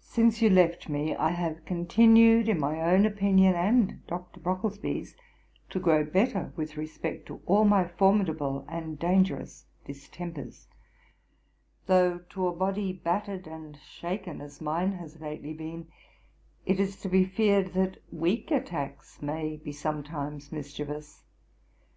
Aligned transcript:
'Since 0.00 0.42
you 0.42 0.50
left 0.50 0.88
me, 0.88 1.14
I 1.14 1.30
have 1.30 1.64
continued 1.64 2.48
in 2.48 2.58
my 2.58 2.80
own 2.92 3.06
opinion, 3.06 3.54
and 3.54 3.88
in 3.90 4.02
Dr, 4.08 4.40
Brocklesby's, 4.40 5.14
to 5.68 5.78
grow 5.78 6.04
better 6.04 6.52
with 6.56 6.76
respect 6.76 7.26
to 7.26 7.40
all 7.46 7.64
my 7.64 7.86
formidable 7.86 8.64
and 8.68 8.98
dangerous 8.98 9.66
distempers: 9.84 10.66
though 11.86 12.18
to 12.30 12.48
a 12.48 12.52
body 12.52 12.92
battered 12.92 13.46
and 13.46 13.76
shaken 13.76 14.40
as 14.40 14.60
mine 14.60 14.90
has 14.94 15.20
lately 15.20 15.52
been, 15.54 15.86
it 16.66 16.80
is 16.80 17.00
to 17.02 17.08
be 17.08 17.24
feared 17.24 17.68
that 17.74 17.98
weak 18.10 18.50
attacks 18.50 19.22
may 19.22 19.56
be 19.56 19.70
sometimes 19.70 20.50
mischievous. 20.50 21.22